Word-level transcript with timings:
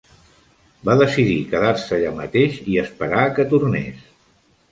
Va 0.87 0.93
decidir 1.01 1.35
quedar-se 1.51 1.93
allà 1.99 2.13
mateix 2.21 2.57
i 2.75 2.79
esperar 2.85 3.21
a 3.27 3.35
que 3.35 3.49
tornés. 3.55 4.01